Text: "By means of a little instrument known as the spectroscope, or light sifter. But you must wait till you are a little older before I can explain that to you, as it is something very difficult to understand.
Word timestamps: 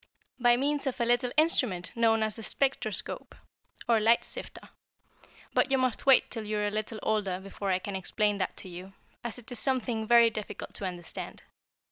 "By 0.39 0.57
means 0.57 0.87
of 0.87 0.99
a 0.99 1.05
little 1.05 1.29
instrument 1.37 1.91
known 1.95 2.23
as 2.23 2.35
the 2.35 2.41
spectroscope, 2.41 3.35
or 3.87 3.99
light 3.99 4.25
sifter. 4.25 4.69
But 5.53 5.69
you 5.69 5.77
must 5.77 6.07
wait 6.07 6.31
till 6.31 6.43
you 6.43 6.57
are 6.57 6.65
a 6.65 6.71
little 6.71 6.99
older 7.03 7.39
before 7.39 7.69
I 7.69 7.77
can 7.77 7.95
explain 7.95 8.39
that 8.39 8.57
to 8.57 8.67
you, 8.67 8.93
as 9.23 9.37
it 9.37 9.51
is 9.51 9.59
something 9.59 10.07
very 10.07 10.31
difficult 10.31 10.73
to 10.73 10.85
understand. 10.85 11.43